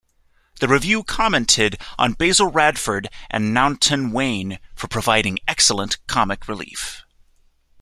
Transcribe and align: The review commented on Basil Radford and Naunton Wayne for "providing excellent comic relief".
The 0.59 0.67
review 0.67 1.03
commented 1.03 1.79
on 1.99 2.13
Basil 2.13 2.47
Radford 2.49 3.07
and 3.29 3.53
Naunton 3.53 4.11
Wayne 4.11 4.57
for 4.73 4.87
"providing 4.87 5.37
excellent 5.47 5.97
comic 6.07 6.47
relief". 6.47 7.03